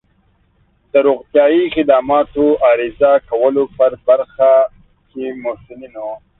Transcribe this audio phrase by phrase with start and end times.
[0.91, 4.51] د روغتیایی خدماتو د عرضه کولو په برخه
[5.09, 6.07] کې د مسؤلینو